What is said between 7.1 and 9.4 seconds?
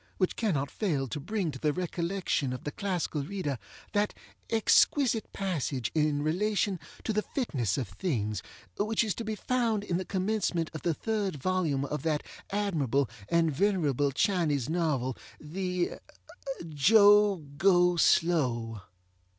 the fitness of things, which is to be